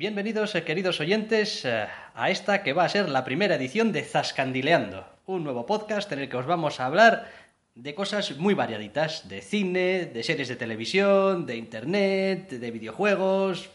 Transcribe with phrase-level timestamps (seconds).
[0.00, 4.00] Bienvenidos, eh, queridos oyentes, eh, a esta que va a ser la primera edición de
[4.02, 7.30] Zascandileando, un nuevo podcast en el que os vamos a hablar
[7.74, 13.68] de cosas muy variaditas, de cine, de series de televisión, de internet, de videojuegos.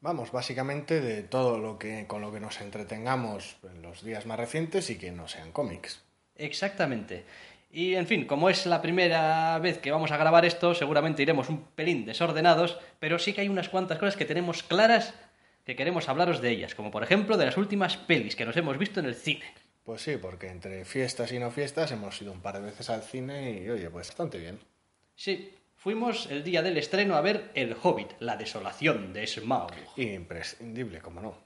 [0.00, 4.40] Vamos, básicamente de todo lo que con lo que nos entretengamos en los días más
[4.40, 6.02] recientes y que no sean cómics.
[6.34, 7.22] Exactamente.
[7.70, 11.48] Y en fin, como es la primera vez que vamos a grabar esto, seguramente iremos
[11.48, 15.14] un pelín desordenados, pero sí que hay unas cuantas cosas que tenemos claras
[15.70, 18.76] que queremos hablaros de ellas, como por ejemplo de las últimas pelis que nos hemos
[18.76, 19.44] visto en el cine.
[19.84, 23.02] Pues sí, porque entre fiestas y no fiestas hemos ido un par de veces al
[23.02, 24.58] cine y oye, pues bastante bien.
[25.14, 29.70] Sí, fuimos el día del estreno a ver El Hobbit, la desolación de Smaug.
[29.94, 31.38] Imprescindible, como no.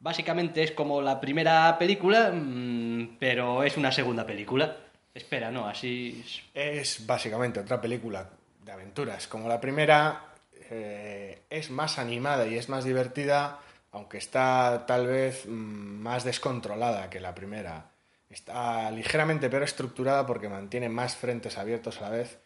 [0.00, 4.76] Básicamente es como la primera película, mm, pero es una segunda película.
[5.14, 6.22] Espera, no, así...
[6.52, 8.28] Es básicamente otra película
[8.62, 9.26] de aventuras.
[9.26, 10.29] Como la primera,
[10.70, 13.58] eh, es más animada y es más divertida,
[13.90, 17.90] aunque está tal vez mm, más descontrolada que la primera.
[18.28, 22.38] Está ligeramente peor estructurada porque mantiene más frentes abiertos a la vez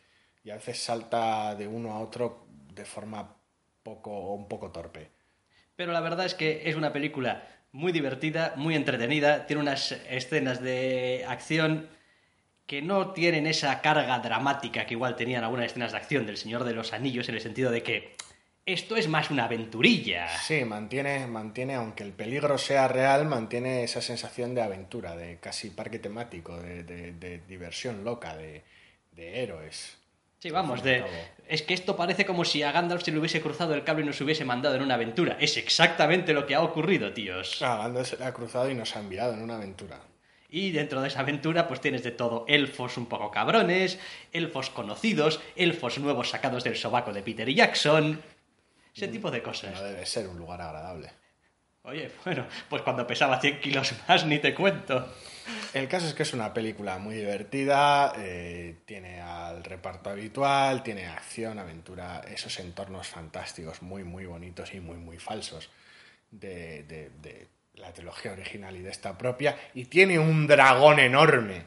[0.43, 3.37] y a veces salta de uno a otro de forma
[3.83, 5.11] poco un poco torpe.
[5.77, 10.63] Pero la verdad es que es una película muy divertida, muy entretenida, tiene unas escenas
[10.63, 11.89] de acción
[12.67, 16.65] que no tienen esa carga dramática que igual tenían algunas escenas de acción del Señor
[16.65, 18.15] de los Anillos, en el sentido de que
[18.67, 20.27] esto es más una aventurilla.
[20.39, 25.69] Sí, mantiene, mantiene, aunque el peligro sea real, mantiene esa sensación de aventura, de casi
[25.69, 28.63] parque temático, de, diversión loca, de,
[29.15, 29.99] héroes.
[30.39, 31.05] Sí, vamos, de,
[31.47, 34.07] es que esto parece como si a Gandalf se le hubiese cruzado el cable y
[34.07, 35.37] nos hubiese mandado en una aventura.
[35.41, 37.61] Es exactamente lo que ha ocurrido, tíos.
[37.63, 40.01] Ah, Gandalf se le ha cruzado y nos ha enviado en una aventura.
[40.55, 43.99] Y dentro de esa aventura pues tienes de todo, elfos un poco cabrones,
[44.31, 48.23] elfos conocidos, elfos nuevos sacados del sobaco de Peter Jackson,
[48.95, 49.75] ese tipo de cosas.
[49.75, 51.11] No debe ser un lugar agradable.
[51.83, 55.13] Oye, bueno, pues cuando pesaba 100 kilos más ni te cuento.
[55.73, 61.07] El caso es que es una película muy divertida, eh, tiene al reparto habitual, tiene
[61.07, 65.69] acción, aventura, esos entornos fantásticos, muy, muy bonitos y muy, muy falsos
[66.31, 71.65] de, de la trilogía original y de esta propia, y tiene un dragón enorme.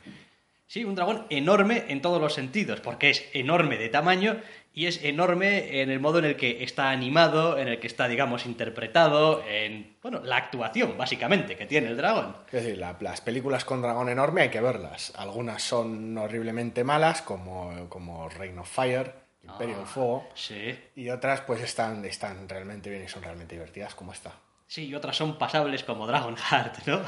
[0.67, 4.41] Sí, un dragón enorme en todos los sentidos, porque es enorme de tamaño
[4.73, 8.07] y es enorme en el modo en el que está animado, en el que está,
[8.09, 12.35] digamos, interpretado, en, bueno, la actuación, básicamente, que tiene el dragón.
[12.47, 15.13] Es decir, las películas con dragón enorme hay que verlas.
[15.15, 19.13] Algunas son horriblemente malas, como, como Reign of Fire,
[19.43, 20.27] Imperio del ah, Fuego.
[20.35, 20.77] Sí.
[20.95, 24.33] Y otras, pues, están, están realmente bien y son realmente divertidas, como esta.
[24.67, 27.01] Sí, y otras son pasables como Dragonheart, ¿no?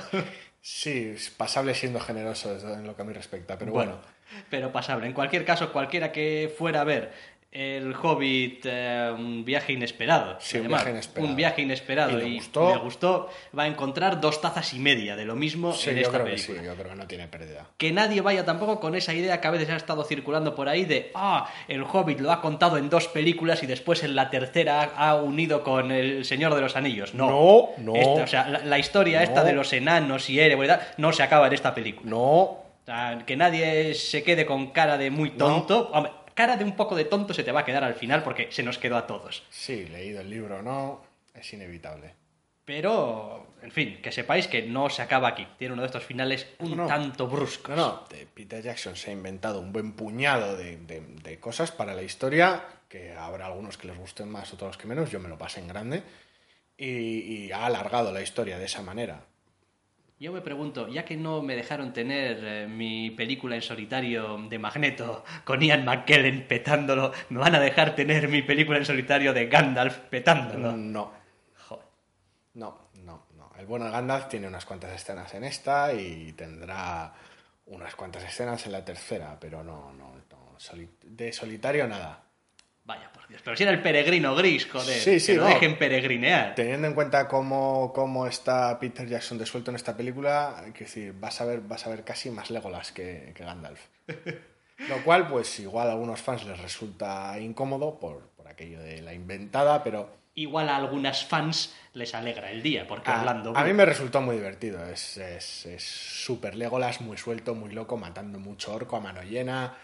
[0.62, 4.00] sí, pasable siendo generoso en lo que a mí respecta, pero bueno.
[4.50, 5.08] Pero pasable.
[5.08, 7.12] En cualquier caso, cualquiera que fuera a ver
[7.52, 10.38] el Hobbit, eh, un viaje inesperado.
[10.40, 11.30] Sí, un viaje inesperado.
[11.30, 12.28] Un viaje inesperado.
[12.28, 12.76] Y, gustó?
[12.76, 13.30] me gustó.
[13.58, 16.36] Va a encontrar dos tazas y media de lo mismo en esta creo película.
[16.36, 17.66] Que sí, yo creo que no tiene pérdida.
[17.78, 20.86] Que nadie vaya tampoco con esa idea que a veces ha estado circulando por ahí
[20.86, 24.92] de, ah, el Hobbit lo ha contado en dos películas y después en la tercera
[24.96, 27.16] ha unido con el Señor de los Anillos.
[27.16, 27.94] No, no.
[27.94, 31.54] no o sea, la, historia esta de los enanos y Erebor no se acaba en
[31.54, 32.10] esta película.
[32.12, 32.60] No.
[32.90, 35.92] O sea, que nadie se quede con cara de muy tonto
[36.40, 38.64] cara de un poco de tonto se te va a quedar al final porque se
[38.64, 39.44] nos quedó a todos.
[39.50, 42.16] Sí, leído el libro o no, es inevitable.
[42.64, 45.46] Pero, en fin, que sepáis que no se acaba aquí.
[45.58, 47.76] Tiene uno de estos finales un tanto bruscos.
[47.76, 52.64] No, no, Peter Jackson se ha inventado un buen puñado de, cosas para la historia,
[52.88, 55.12] que habrá algunos que les gusten más, otros que menos.
[55.12, 56.04] Yo me lo pasé en grande.
[56.78, 59.26] y ha alargado la historia de esa manera.
[60.20, 64.60] Yo me pregunto, ya que no me dejaron tener eh, mi película en solitario de
[64.60, 69.48] Magneto con Ian McKellen petándolo, ¿me van a dejar tener mi película en solitario de
[69.48, 70.76] Gandalf petándolo?
[70.76, 71.20] No.
[72.56, 73.52] No, no, no.
[73.58, 77.14] El bueno Gandalf tiene unas cuantas escenas en esta y tendrá
[77.68, 80.16] unas cuantas escenas en la tercera, pero no, no.
[81.04, 82.29] de solitario nada.
[82.90, 83.40] Vaya, por Dios.
[83.44, 85.00] Pero si era el peregrino gris, joder.
[85.00, 86.56] Sí, sí, que lo dejen peregrinear.
[86.56, 91.40] Teniendo en cuenta cómo, cómo, está Peter Jackson desuelto en esta película, que decir, vas
[91.40, 93.80] a ver, vas a ver casi más Legolas que, que Gandalf.
[94.90, 99.14] Lo cual, pues igual a algunos fans les resulta incómodo por, por aquello de la
[99.14, 103.54] inventada, pero igual a algunas fans les alegra el día, porque A, hablando...
[103.56, 104.84] a mí me resultó muy divertido.
[104.88, 109.78] Es es- es súper Legolas, muy suelto, muy loco, matando mucho orco a mano llena.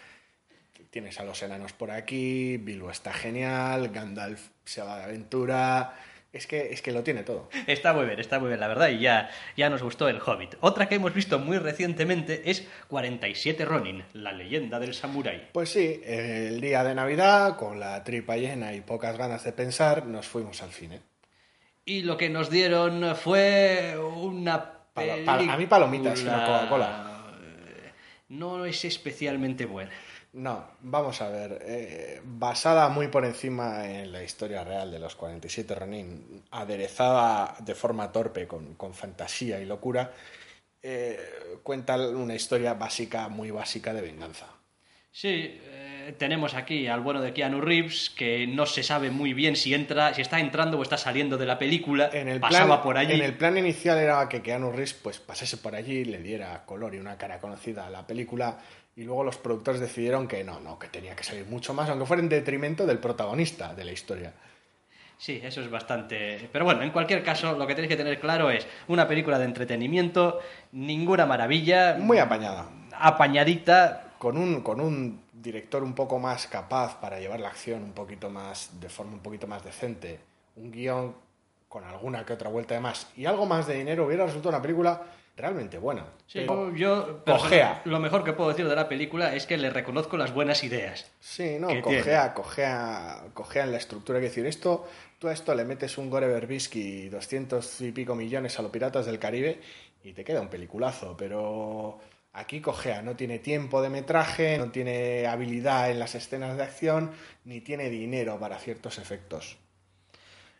[0.96, 5.92] Tienes a los enanos por aquí, Bilbo está genial, Gandalf se va de aventura.
[6.32, 7.50] Es que, es que lo tiene todo.
[7.66, 9.28] Está muy bien, está muy bien, la verdad, y ya,
[9.58, 10.54] ya nos gustó el Hobbit.
[10.60, 15.50] Otra que hemos visto muy recientemente es 47 Ronin, la leyenda del samurái.
[15.52, 20.06] Pues sí, el día de Navidad, con la tripa llena y pocas ganas de pensar,
[20.06, 21.02] nos fuimos al cine.
[21.84, 27.12] Y lo que nos dieron fue una Palo- a mí palomitas una Coca-Cola.
[28.30, 29.90] No es especialmente buena.
[30.36, 31.62] No, vamos a ver.
[31.62, 37.74] eh, basada muy por encima en la historia real de los 47 Ronin, aderezada de
[37.74, 40.12] forma torpe con, fantasía y locura,
[40.82, 44.46] eh, cuenta una historia básica, muy básica de venganza.
[45.10, 45.85] Sí, eh,
[46.18, 50.14] tenemos aquí al bueno de Keanu Reeves, que no se sabe muy bien si entra,
[50.14, 52.10] si está entrando o está saliendo de la película.
[52.12, 53.14] En el, Pasaba plan, por allí.
[53.14, 56.94] en el plan inicial era que Keanu Reeves pues, pasase por allí, le diera color
[56.94, 58.58] y una cara conocida a la película,
[58.96, 62.06] y luego los productores decidieron que no, no, que tenía que salir mucho más, aunque
[62.06, 64.32] fuera en detrimento del protagonista de la historia.
[65.18, 66.48] Sí, eso es bastante.
[66.52, 69.46] Pero bueno, en cualquier caso, lo que tenéis que tener claro es una película de
[69.46, 70.40] entretenimiento,
[70.72, 72.66] ninguna maravilla, Muy apañada.
[72.92, 74.02] apañadita.
[74.18, 78.30] Con un, con un director un poco más capaz para llevar la acción un poquito
[78.30, 80.20] más, de forma un poquito más decente,
[80.56, 81.14] un guion
[81.68, 84.62] con alguna que otra vuelta de más y algo más de dinero, hubiera resultado una
[84.62, 85.02] película
[85.36, 86.06] realmente buena.
[86.26, 87.82] Sí, Pero- yo Cojea.
[87.84, 91.10] lo mejor que puedo decir de la película es que le reconozco las buenas ideas.
[91.20, 94.18] Sí, no, que cojea, cojea, cojea en la estructura.
[94.18, 94.88] Es decir, esto,
[95.18, 98.70] tú a esto le metes un Gore Verbinski y 200 y pico millones a los
[98.70, 99.60] Piratas del Caribe
[100.02, 101.98] y te queda un peliculazo, pero
[102.36, 107.12] aquí cojea, no tiene tiempo de metraje, no tiene habilidad en las escenas de acción,
[107.44, 109.56] ni tiene dinero para ciertos efectos.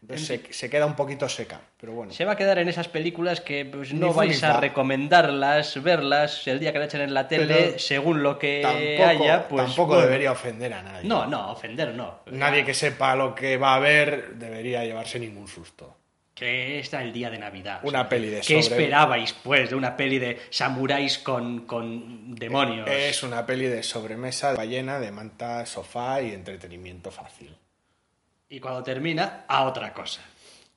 [0.02, 2.12] Entonces se, se queda un poquito seca, pero bueno.
[2.12, 6.60] Se va a quedar en esas películas que pues, no vais a recomendarlas, verlas el
[6.60, 9.48] día que la echen en la tele, Pero según lo que tampoco, haya.
[9.48, 10.02] Pues, tampoco bueno.
[10.02, 11.08] debería ofender a nadie.
[11.08, 12.20] No, no, ofender no.
[12.26, 15.96] Nadie que sepa lo que va a ver debería llevarse ningún susto.
[16.36, 17.80] Que está el día de Navidad.
[17.82, 22.86] Una peli de ¿Qué esperabais, pues, de una peli de samuráis con, con demonios?
[22.90, 27.56] Es una peli de sobremesa, de ballena, de manta, sofá y entretenimiento fácil.
[28.50, 30.20] Y cuando termina, a otra cosa.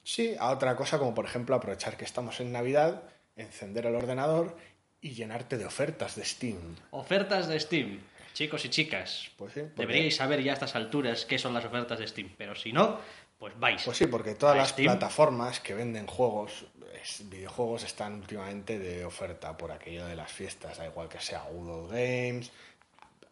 [0.01, 3.03] Sí, a otra cosa como por ejemplo aprovechar que estamos en Navidad,
[3.35, 4.55] encender el ordenador
[5.01, 6.77] y llenarte de ofertas de Steam.
[6.91, 7.99] Ofertas de Steam.
[8.33, 11.65] Chicos y chicas, Pues sí, porque- deberíais saber ya a estas alturas qué son las
[11.65, 12.29] ofertas de Steam.
[12.37, 13.01] Pero si no,
[13.39, 13.81] pues vais.
[13.83, 14.91] Pues sí, porque todas las Steam.
[14.91, 16.65] plataformas que venden juegos,
[17.01, 21.43] es- videojuegos, están últimamente de oferta por aquello de las fiestas, da igual que sea
[21.49, 22.51] Google Games,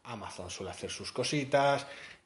[0.05, 1.85] Amazon suele hacer sus cositas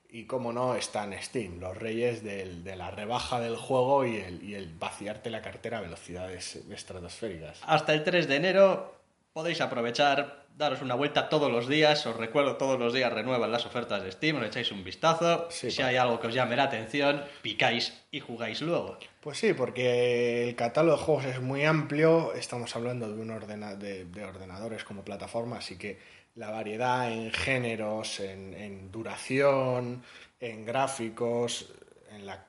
[0.09, 4.43] y como no están Steam, los reyes del- de la rebaja del juego y el,
[4.43, 7.59] y el vaciarte la cartera a velocidades estratosféricas.
[7.65, 8.93] Hasta el 3 de enero
[9.33, 12.05] podéis aprovechar, daros una vuelta todos los días.
[12.05, 15.47] Os recuerdo, todos los días renuevan las ofertas de Steam, os echáis un vistazo.
[15.49, 18.97] Sí, si pa- hay algo que os llame la atención, picáis y jugáis luego.
[19.21, 23.75] Pues sí, porque el catálogo de juegos es muy amplio, estamos hablando de, un ordena-
[23.75, 25.99] de, de ordenadores como plataforma, así que
[26.35, 30.03] la variedad en géneros, en, en duración,
[30.39, 31.71] en gráficos,
[32.11, 32.45] en la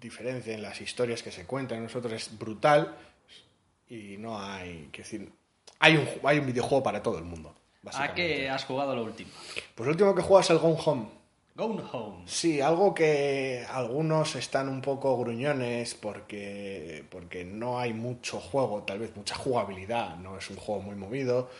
[0.00, 2.96] diferencia en las historias que se cuentan en nosotros es brutal
[3.88, 5.30] y no hay, que decir,
[5.82, 7.54] hay un, hay un videojuego para todo el mundo.
[7.92, 9.30] ¿A qué has jugado lo último?
[9.74, 11.06] Pues el último que juegas es el Gone Home.
[11.56, 12.22] Gone Home.
[12.26, 19.00] Sí, algo que algunos están un poco gruñones porque, porque no hay mucho juego, tal
[19.00, 21.50] vez mucha jugabilidad, no es un juego muy movido.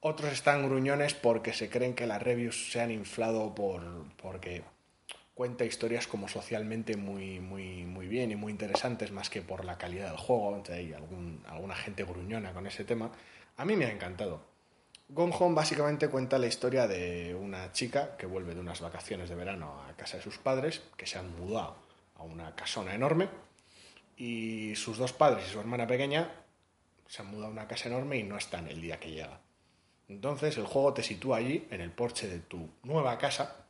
[0.00, 3.82] Otros están gruñones porque se creen que las reviews se han inflado por,
[4.20, 4.62] porque
[5.32, 9.78] cuenta historias como socialmente muy, muy, muy bien y muy interesantes más que por la
[9.78, 10.50] calidad del juego.
[10.50, 13.10] Entonces hay algún, alguna gente gruñona con ese tema.
[13.56, 14.40] A mí me ha encantado.
[15.08, 19.36] Gone Home básicamente cuenta la historia de una chica que vuelve de unas vacaciones de
[19.36, 21.76] verano a casa de sus padres, que se han mudado
[22.16, 23.28] a una casona enorme,
[24.16, 26.32] y sus dos padres y su hermana pequeña
[27.06, 29.40] se han mudado a una casa enorme y no están el día que llega.
[30.08, 33.66] Entonces el juego te sitúa allí, en el porche de tu nueva casa,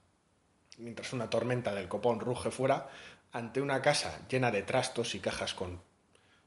[0.79, 2.89] mientras una tormenta del copón ruge fuera,
[3.33, 5.81] ante una casa llena de trastos y cajas con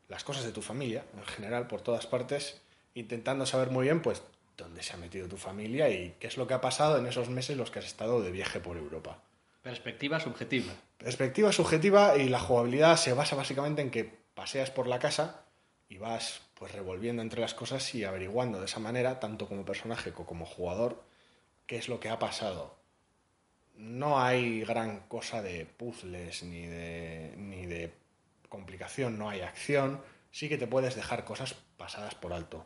[0.08, 2.62] las cosas de tu familia, en general, por todas partes,
[3.00, 4.22] intentando saber muy bien, pues,
[4.58, 7.30] dónde se ha metido tu familia y qué es lo que ha pasado en esos
[7.30, 9.20] meses en los que has estado de viaje por Europa.
[9.62, 10.74] Perspectiva subjetiva.
[10.98, 15.44] Perspectiva subjetiva y la jugabilidad se basa básicamente en que paseas por la casa
[15.90, 20.12] y vas pues revolviendo entre las cosas y averiguando de esa manera, tanto como personaje
[20.12, 21.04] co- como jugador,
[21.68, 22.76] qué es lo que ha pasado.
[23.76, 27.94] no hay gran cosa de puzzles ni de, ni de
[28.50, 30.02] complicación, no hay acción.
[30.32, 32.66] Sí que te puedes dejar cosas pasadas por alto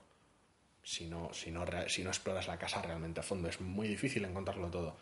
[0.83, 3.47] si no, si no, si no exploras la casa realmente a fondo.
[3.49, 4.97] Es muy difícil encontrarlo todo.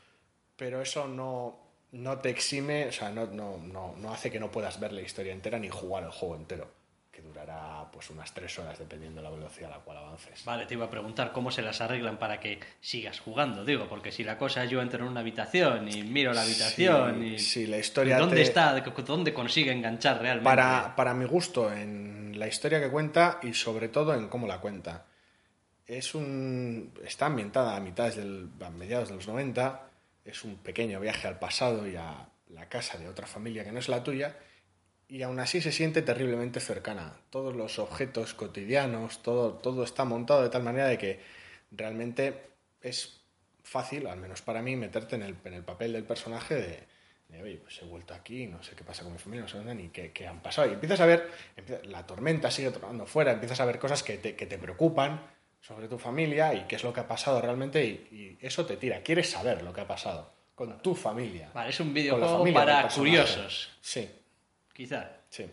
[0.56, 1.58] Pero eso no,
[1.94, 5.02] no te exime, o sea, no, no, no, no hace que no puedas ver la
[5.02, 6.70] historia entera ni jugar el juego entero,
[7.12, 10.44] que durará pues unas tres horas dependiendo de la velocidad a la cual avances.
[10.44, 14.12] Vale, te iba a preguntar cómo se las arreglan para que sigas jugando, digo, porque
[14.12, 17.40] si la cosa yo entro en una habitación y miro la habitación Sí, y...
[17.40, 18.78] sí, la historia ¿Dónde te- está?
[19.06, 20.44] ¿Dónde consigue enganchar realmente?
[20.44, 24.60] Para, para mi gusto, en la historia que cuenta y sobre todo en cómo la
[24.60, 25.06] cuenta.
[25.90, 29.90] Es un, está ambientada a mitades del, a mediados de los 90,
[30.24, 33.80] es un pequeño viaje al pasado y a la casa de otra familia que no
[33.80, 34.38] es la tuya,
[35.08, 37.20] y aún así se siente terriblemente cercana.
[37.32, 41.22] Todos los objetos cotidianos, todo, todo está montado de tal manera de que
[41.72, 43.22] realmente es
[43.64, 46.88] fácil, al menos para mí, meterte en el, en el papel del personaje
[47.32, 49.58] de, oye, pues he vuelto aquí, no sé qué pasa con mi familia, no sé
[49.58, 50.70] dónde ni qué, qué han pasado.
[50.70, 51.32] Y empiezas a ver,
[51.86, 55.88] la tormenta sigue tronando fuera, empiezas a ver cosas que te, que te preocupan sobre
[55.88, 59.02] tu familia y qué es lo que ha pasado realmente y, y eso te tira.
[59.02, 61.50] Quieres saber lo que ha pasado con tu familia.
[61.54, 64.10] Vale, es un videojuego para curiosos, Sí,
[64.74, 65.10] quizá.
[65.30, 65.50] sí.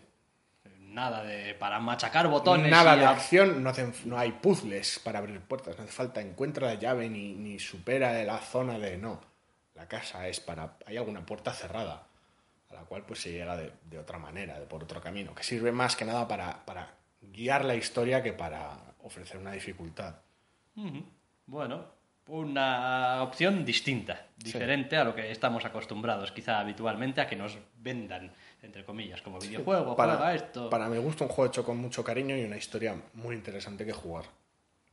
[0.79, 2.71] Nada de para machacar botones.
[2.71, 5.91] Nada y de a- acción, no, hacen- no hay puzzles para abrir puertas, no hace
[5.93, 9.21] falta encuentra la llave ni, ni supera la zona de no.
[9.75, 10.77] La casa es para.
[10.87, 12.07] Hay alguna puerta cerrada
[12.69, 15.43] a la cual pues se llega de, de otra manera, de por otro camino, que
[15.43, 20.15] sirve más que nada para, para guiar la historia que para ofrecer una dificultad.
[21.45, 21.85] Bueno,
[22.27, 28.31] una opción distinta, diferente a lo que estamos acostumbrados quizá habitualmente a que nos vendan,
[28.61, 30.69] entre comillas, como videojuego, juega Para, esto.
[30.69, 33.93] para mi gusto, un juego hecho con mucho cariño y una historia muy interesante que
[33.93, 34.25] jugar.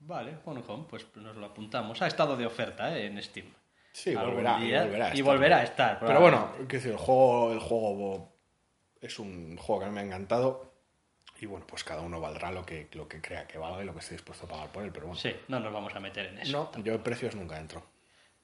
[0.00, 2.00] Vale, Home Home, pues nos lo apuntamos.
[2.02, 3.06] Ha estado de oferta ¿eh?
[3.06, 3.46] en Steam.
[3.92, 5.24] Sí, volverá, y volverá a y estar.
[5.24, 8.32] volverá a estar, Pero bueno, quiero decir, el juego, el juego
[9.00, 10.73] es un juego que a mí me ha encantado.
[11.44, 13.92] Y bueno, pues cada uno valdrá lo que, lo que crea que valga y lo
[13.92, 14.90] que esté dispuesto a pagar por él.
[14.94, 16.70] Pero bueno, Sí, no nos vamos a meter en eso.
[16.74, 17.84] no, yo en precios nunca entro.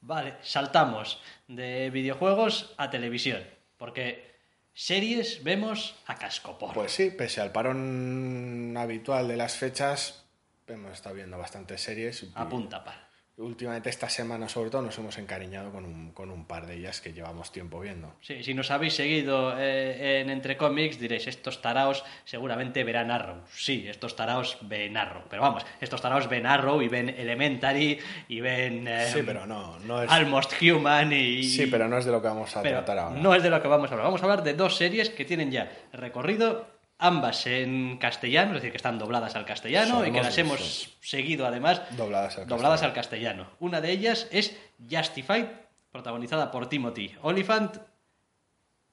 [0.01, 3.43] Vale, saltamos de videojuegos a televisión,
[3.77, 4.35] porque
[4.75, 6.75] series vemos a cascopor.
[6.75, 10.23] Pues sí, pese al parón habitual de las fechas,
[10.67, 12.21] hemos estado viendo bastantes series.
[12.21, 13.03] y a punta pal.
[13.37, 17.01] Últimamente esta semana sobre todo nos hemos encariñado con un, con un par de ellas
[17.01, 18.13] que llevamos tiempo viendo.
[18.21, 23.37] Sí, si nos habéis seguido eh, en Entre Comics diréis, estos taraos seguramente verán Arrow.
[23.51, 25.23] Sí, estos taraos ven Arrow.
[25.29, 29.79] Pero vamos, estos taraos ven Arrow y ven Elementary y ven eh, Sí, pero no,
[29.79, 30.11] no es...
[30.11, 31.43] Almost Human y...
[31.43, 33.19] Sí, pero no es de lo que vamos a Pero tratar ahora.
[33.19, 34.05] no es de lo que vamos a hablar.
[34.05, 36.67] Vamos a hablar de dos series que tienen ya recorrido,
[37.01, 41.47] ambas en castellano, es decir, que están dobladas al castellano y que las hemos seguido
[41.47, 43.47] además Dobladas al dobladas al castellano.
[43.59, 44.55] Una de ellas es
[44.89, 45.47] Justified,
[45.91, 47.77] protagonizada por Timothy Oliphant.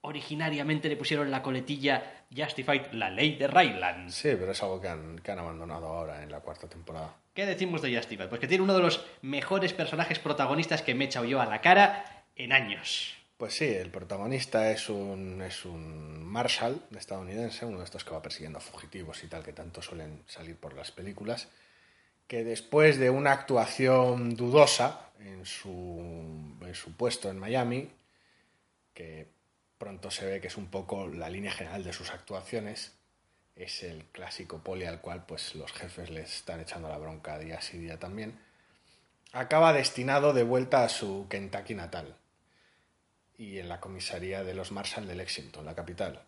[0.01, 4.09] Originariamente le pusieron la coletilla Justified, la ley de Ryland.
[4.09, 7.15] Sí, pero es algo que han, que han abandonado ahora en la cuarta temporada.
[7.35, 8.29] ¿Qué decimos de Justified?
[8.29, 11.47] Pues que tiene uno de los mejores personajes protagonistas que me he echado yo a
[11.47, 13.18] la cara en años.
[13.39, 18.21] Pues sí, el protagonista es un, es un Marshall estadounidense, uno de estos que va
[18.21, 21.47] persiguiendo fugitivos y tal, que tanto suelen salir por las películas,
[22.27, 25.71] que después de una actuación dudosa en su,
[26.63, 27.93] en su puesto en Miami,
[28.93, 29.29] que
[29.79, 32.99] pronto se ve que es un poco la línea general de sus actuaciones,
[33.55, 37.61] es el clásico poli al cual pues los jefes le están echando la bronca día
[37.61, 38.37] sí día también,
[39.31, 42.17] acaba destinado de vuelta a su Kentucky natal
[43.39, 46.21] y en la comisaría de los Marshall de Lexington, la capital.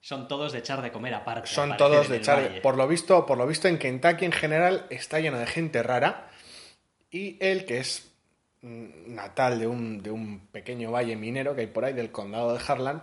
[0.00, 1.48] Son todos de echar de comer aparte.
[1.48, 2.42] Son todos de echar.
[2.42, 2.60] valle.
[2.60, 6.30] Por lo visto, por lo visto en Kentucky en general está lleno de gente rara
[7.10, 8.12] y él que es
[8.62, 12.52] mm, natal de un, de un pequeño valle minero que hay por ahí del condado
[12.52, 13.02] de Harlan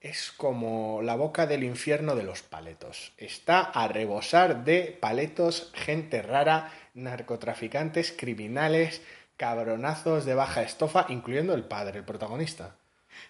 [0.00, 3.12] es como la boca del infierno de los paletos.
[3.16, 9.02] Está a rebosar de paletos, gente rara, narcotraficantes, criminales,
[9.36, 12.76] cabronazos de baja estofa, incluyendo el padre, el protagonista.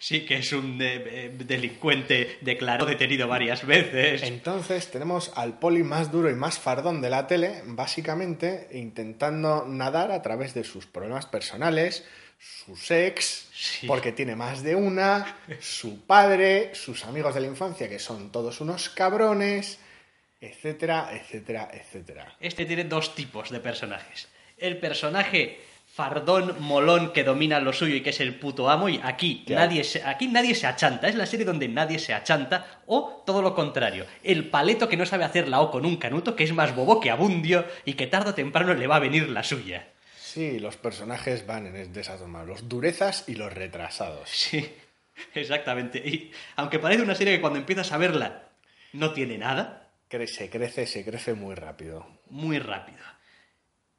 [0.00, 4.22] Sí, que es un de- eh, delincuente declarado detenido varias veces.
[4.24, 10.10] Entonces tenemos al poli más duro y más fardón de la tele, básicamente intentando nadar
[10.10, 12.04] a través de sus problemas personales,
[12.38, 13.86] sus ex, Sí.
[13.86, 18.60] porque tiene más de una, su padre, sus amigos de la infancia, que son todos
[18.60, 19.78] unos cabrones,
[20.40, 22.34] etcétera, etcétera, etcétera.
[22.40, 24.28] Este tiene dos tipos de personajes.
[24.58, 25.58] El personaje
[25.96, 29.82] fardón molón que domina lo suyo y que es el puto amo y aquí nadie
[29.82, 33.54] se, aquí nadie se achanta, es la serie donde nadie se achanta o todo lo
[33.54, 36.76] contrario, el paleto que no sabe hacer la O con un canuto que es más
[36.76, 39.88] bobo que abundio y que tarde o temprano le va a venir la suya.
[40.18, 44.28] Sí, los personajes van en de esas dos los durezas y los retrasados.
[44.28, 44.70] Sí,
[45.34, 45.98] exactamente.
[46.06, 48.42] Y aunque parece una serie que cuando empiezas a verla
[48.92, 52.06] no tiene nada, Crece, crece, se crece muy rápido.
[52.28, 52.98] muy rápido.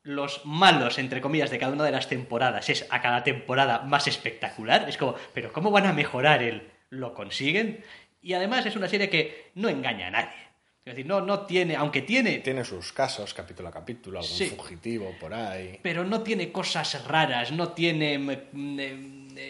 [0.07, 4.07] Los malos, entre comillas, de cada una de las temporadas es a cada temporada más
[4.07, 4.87] espectacular.
[4.87, 7.83] Es como, pero ¿cómo van a mejorar el lo consiguen?
[8.21, 10.37] Y además es una serie que no engaña a nadie.
[10.85, 14.45] Es decir, no, no tiene, aunque tiene, Tiene sus casos, capítulo a capítulo, algún Sí.
[14.47, 15.77] fugitivo por ahí.
[15.83, 18.17] pero no tiene cosas raras, no tiene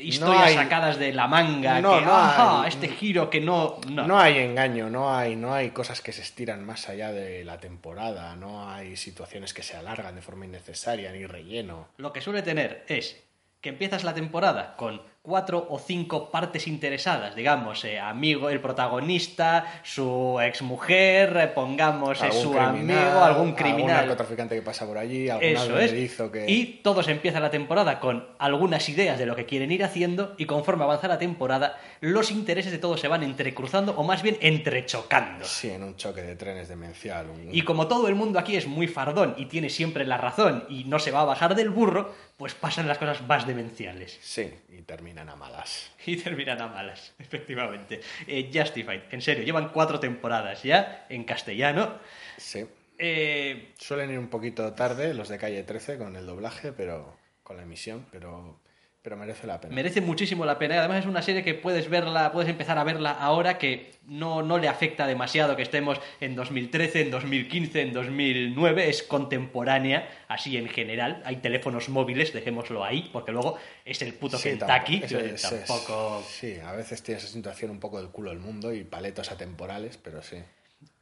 [0.01, 3.79] historias hay- sacadas de la manga, No, que, no "Ajá, hay- este giro que no...
[3.89, 4.19] No, No.
[4.19, 8.35] hay engaño, no hay, no hay cosas que se estiran más allá de la temporada,
[8.35, 11.87] no hay situaciones que se alargan de forma innecesaria ni relleno.
[11.97, 13.21] Lo que suele tener es
[13.61, 19.81] que empiezas la temporada con cuatro o cinco partes interesadas, digamos, eh, amigo, el protagonista,
[19.83, 23.97] su exmujer, eh, pongamos eh, Algún su amigo, algún algún criminal.
[23.97, 25.91] narcotraficante que pasa por allí, algún Eso es.
[26.31, 26.45] que...
[26.47, 30.45] Y todos empiezan la temporada con algunas ideas de lo que quieren ir haciendo y
[30.45, 35.43] conforme avanza la temporada, los intereses de todos se van entrecruzando o más bien entrechocando.
[35.43, 37.29] Sí, en un choque de trenes demencial.
[37.29, 40.63] un- Y como todo el mundo aquí es muy fardón y tiene siempre la razón
[40.69, 44.17] y no se va a bajar del burro, pues pasan las cosas más demenciales.
[44.21, 44.83] Sí, y
[45.17, 45.91] terminan a malas.
[46.05, 48.01] Y terminan a malas, efectivamente.
[48.27, 51.99] Eh, Justified, en serio, llevan cuatro temporadas ya en castellano.
[52.37, 52.65] Sí.
[52.99, 57.57] Eh, Suelen ir un poquito tarde los de calle 13 con el doblaje, pero con
[57.57, 58.59] la emisión, pero,
[59.07, 59.73] pero merece la pena.
[59.73, 63.11] merece muchísimo la pena además es una serie que puedes verla, puedes empezar a verla
[63.11, 68.89] ahora que no, no le afecta demasiado que estemos en 2013, en 2015, en 2009,
[68.89, 71.21] es contemporánea, así en general.
[71.23, 75.65] Hay teléfonos móviles, dejémoslo ahí, porque luego es el puto Sí, Kentucky, tampoco- es- es-
[75.67, 76.21] tampoco...
[76.27, 79.95] Sí, a veces tiene esa situación un poco del culo del mundo y paletos atemporales,
[79.95, 80.35] pero sí.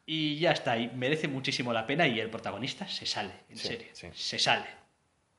[0.06, 3.68] Y ya está, y merece muchísimo la pena y el protagonista se sale, en Sí,
[3.68, 4.08] serio, sí.
[4.14, 4.85] se sale.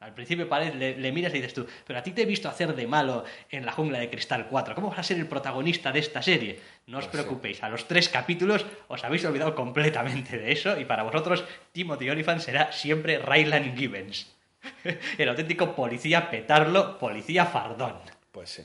[0.07, 2.49] Al principio parece, le, le miras y dices tú, pero a ti te he visto
[2.49, 5.91] hacer de malo en la jungla de Cristal 4, ¿cómo vas a ser el protagonista
[5.91, 6.61] de esta serie?
[6.87, 7.23] No os Pues sí.
[7.25, 12.09] preocupéis, a los tres capítulos os habéis olvidado completamente de eso y para vosotros Timothy
[12.09, 14.33] Olyphant será siempre Ryland Gibbons.
[15.19, 17.97] el auténtico policía petarlo, policía fardón.
[18.31, 18.63] Pues sí.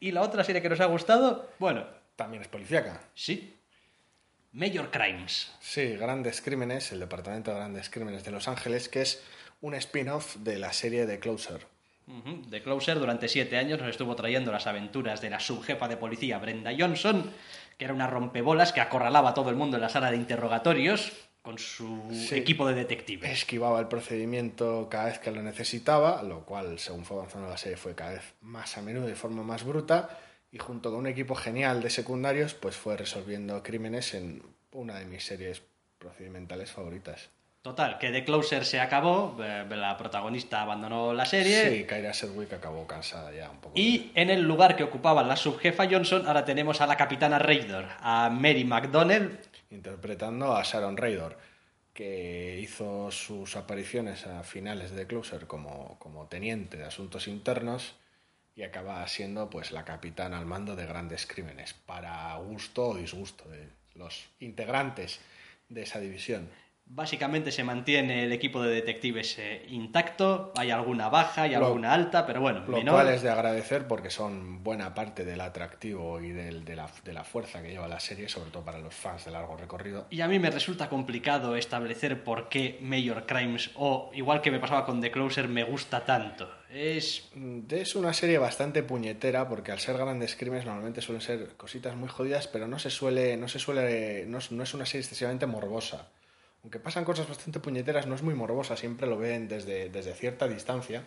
[0.00, 1.84] Y la otra serie que nos ha gustado, bueno,
[2.16, 3.02] También es policíaca.
[3.14, 3.52] sí,
[4.52, 5.52] Major Crimes.
[5.60, 9.22] Sí, Grandes Crímenes, el Departamento de Grandes Crímenes de Los Ángeles, que es
[9.60, 11.66] un spin-off de la serie de Closer.
[12.50, 16.38] The Closer durante siete años nos estuvo trayendo las aventuras de la subjefa de policía
[16.38, 17.32] Brenda Johnson,
[17.76, 21.12] que era una rompebolas que acorralaba a todo el mundo en la sala de interrogatorios
[21.42, 22.36] con su Sí.
[22.36, 23.30] equipo de detectives.
[23.30, 27.76] Esquivaba el procedimiento cada vez que lo necesitaba, lo cual, según fue avanzando la serie,
[27.76, 30.18] fue cada vez más a menudo y de forma más bruta.
[30.52, 34.42] Y junto con un equipo genial de secundarios, pues fue resolviendo crímenes en
[34.72, 35.60] una de mis series
[35.98, 37.30] procedimentales favoritas.
[37.66, 42.52] Total, que The Closer se acabó, eh, la protagonista abandonó la serie Sí, Kyra Sedgwick
[42.52, 43.72] acabó cansada ya un poco.
[43.76, 47.88] y en el lugar que ocupaba la subjefa Johnson ahora tenemos a la capitana Raydor,
[47.98, 51.38] a Mary McDonnell, interpretando a Sharon Raydor,
[51.92, 57.96] que hizo sus apariciones a finales de Closer como, como teniente de asuntos internos
[58.54, 63.48] y acaba siendo pues la capitana al mando de grandes crímenes, para gusto o disgusto
[63.48, 65.18] de los integrantes
[65.68, 66.48] de esa división.
[66.88, 71.92] Básicamente se mantiene el equipo de detectives eh, intacto, hay alguna baja y Lo- alguna
[71.92, 72.94] alta, pero bueno, Lo menor.
[72.94, 77.12] cual es de agradecer porque son buena parte del atractivo y del- de, la, de
[77.12, 80.06] la fuerza que lleva la serie, sobre todo para los fans de largo recorrido.
[80.10, 84.60] Y a mí me resulta complicado establecer por qué Major Crimes, o igual que me
[84.60, 86.48] pasaba con The Closer, me gusta tanto.
[86.70, 87.28] Es.
[87.34, 91.96] Mm, Es una serie bastante puñetera porque al ser grandes crímenes normalmente suelen ser cositas
[91.96, 95.46] muy jodidas, pero no se suele, no se suele, no no es una serie excesivamente
[95.46, 96.08] morbosa.
[96.66, 100.48] Aunque pasan cosas bastante puñeteras, no es muy morbosa, siempre lo ven desde, desde cierta
[100.48, 101.04] distancia.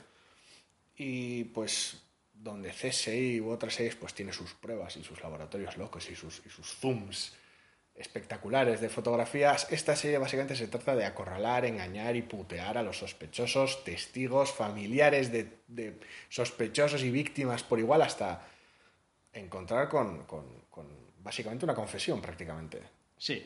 [0.95, 6.09] Y pues donde CSI u otras series pues tiene sus pruebas y sus laboratorios locos
[6.09, 6.41] y sus,
[6.79, 7.33] zooms
[7.93, 12.99] espectaculares de fotografías, esta serie básicamente se trata de acorralar, engañar y putear a los
[12.99, 18.47] sospechosos, testigos, familiares de, de sospechosos y víctimas por igual hasta
[19.33, 20.87] encontrar con, con- con
[21.21, 22.81] básicamente una confesión prácticamente.
[23.17, 23.45] Sí.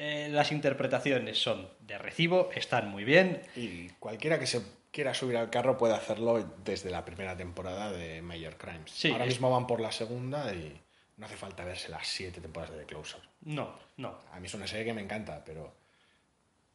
[0.00, 3.42] Eh, las interpretaciones son de recibo, están muy bien.
[3.56, 8.22] Y cualquiera que se quiera subir al carro puede hacerlo desde la primera temporada de
[8.22, 8.92] Major Crimes.
[8.92, 10.80] Sí, Ahora es- mismo van por la segunda y
[11.16, 13.20] no hace falta verse las siete temporadas de The Closer.
[13.42, 14.18] No, no.
[14.32, 15.74] A mí es una serie que me encanta, pero...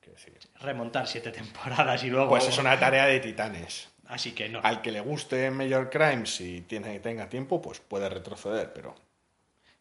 [0.06, 2.28] Decir, Remontar siete temporadas y luego.
[2.28, 3.88] Pues es una tarea de titanes.
[4.08, 4.60] Así que no.
[4.62, 8.94] Al que le guste Major Crimes y tiene, tenga tiempo, pues puede retroceder, pero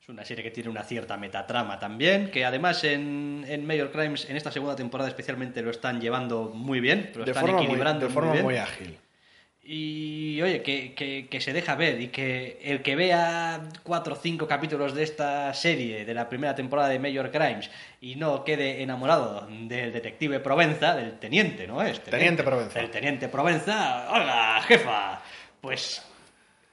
[0.03, 4.29] Es una serie que tiene una cierta metatrama también, que además en, en Major Crimes,
[4.29, 7.65] en esta segunda temporada especialmente, lo están llevando muy bien, lo de están forma, muy,
[7.67, 8.45] equilibrando de forma muy bien.
[8.45, 8.99] muy ágil.
[9.65, 14.17] Y oye, que, que- que se deja ver y que el que vea cuatro o
[14.17, 18.83] cinco capítulos de esta serie, de la primera temporada de Major Crimes, y no quede
[18.83, 22.01] enamorado del detective Provenza, del teniente, ¿no es?
[22.03, 22.81] Teniente Provenza.
[22.81, 25.23] Del teniente Provenza, hola, jefa.
[25.61, 26.05] Pues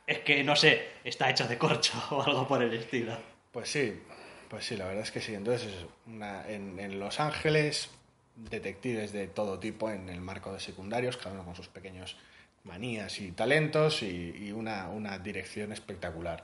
[0.09, 3.17] es que, no sé, está hecho de corcho o algo por el estilo.
[3.51, 4.01] Pues sí,
[4.49, 5.33] pues sí, la verdad es que sí.
[5.35, 5.71] Entonces,
[6.07, 7.89] una- en, en Los Ángeles,
[8.35, 12.15] detectives de todo tipo en el marco de secundarios, cada uno con sus pequeños
[12.63, 16.43] manías y talentos y, y una, una dirección espectacular.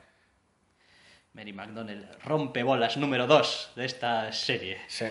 [1.34, 5.06] Mary McDonnell rompe bolas número 2 de esta serie, Sí,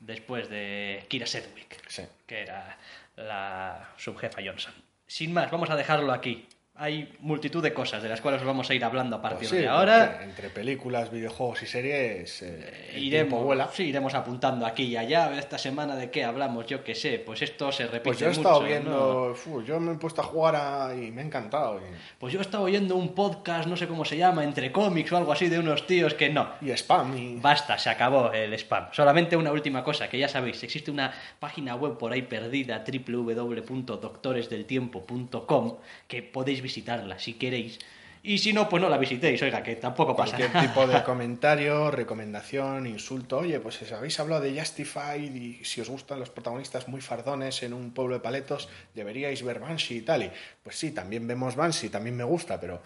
[0.00, 1.82] después de Kira Sedgwick.
[1.88, 2.02] sí.
[2.26, 2.78] que era
[3.16, 4.72] la subjefa Johnson.
[5.08, 6.46] Sin más, vamos a dejarlo aquí.
[6.78, 9.50] Hay multitud de cosas de las cuales os vamos a ir hablando a partir Pues
[9.50, 10.20] sí, de ahora.
[10.22, 13.70] entre películas, videojuegos y series, eh, tiempo Iremos, vuela.
[13.72, 15.38] sí, iremos apuntando aquí y allá.
[15.38, 17.18] Esta semana de qué hablamos, yo qué sé.
[17.18, 18.66] Pues esto se repite Pues yo he mucho, estado ¿no?
[18.66, 21.78] viendo, fu, yo me he puesto a jugar a- y me ha encantado.
[21.78, 21.82] Y,
[22.18, 25.16] Pues yo he estado oyendo un podcast, no sé cómo se llama, entre cómics o
[25.16, 26.50] algo así, de unos tíos que no.
[26.60, 27.36] y spam y...
[27.40, 28.88] Basta, se acabó el spam.
[28.92, 31.10] Solamente una última cosa, que ya sabéis, existe una
[31.40, 35.76] página web por ahí perdida, www.doctoresdeltiempo.com,
[36.08, 37.78] que podéis visitarla si queréis.
[38.22, 41.92] Y si no, pues no la visitéis, oiga, que tampoco pasa Cualquier tipo de comentario,
[41.92, 43.38] recomendación, insulto.
[43.38, 47.62] Oye, pues os habéis hablado de Justified y si os gustan los protagonistas muy fardones
[47.62, 50.24] en un pueblo de paletos, deberíais ver Banshee y tal.
[50.24, 50.30] Y
[50.64, 52.82] pues sí, también vemos Banshee, también me gusta, pero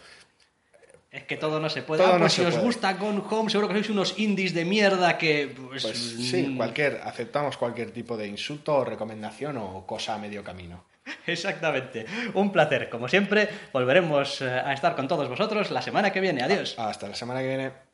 [1.10, 2.04] Es que todo no se puede.
[2.04, 2.66] Ah, pues si os puede.
[2.66, 5.48] gusta Gone Home, seguro que sois unos indies de mierda que...
[5.56, 10.18] Pues, pues sí, mm, cualquier, aceptamos cualquier tipo de insulto o recomendación o cosa a
[10.18, 10.84] medio camino.
[11.26, 12.06] Exactamente.
[12.34, 12.88] Un placer.
[12.88, 16.42] Como siempre, volveremos eh, a estar con todos vosotros la semana que viene.
[16.42, 16.78] Adiós.
[16.78, 17.89] Hasta la semana que viene.